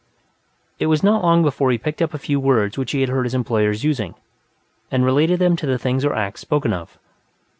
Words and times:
It 0.79 0.87
was 0.87 1.03
not 1.03 1.21
long 1.21 1.43
before 1.43 1.69
he 1.69 1.77
picked 1.77 2.01
up 2.01 2.11
a 2.11 2.17
few 2.17 2.39
words 2.39 2.75
which 2.75 2.89
he 2.91 3.01
had 3.01 3.09
heard 3.11 3.27
his 3.27 3.35
employers 3.35 3.83
using, 3.83 4.15
and 4.89 5.05
related 5.05 5.37
them 5.37 5.55
to 5.57 5.67
the 5.67 5.77
things 5.77 6.03
or 6.03 6.15
acts 6.15 6.41
spoken 6.41 6.73
of. 6.73 6.97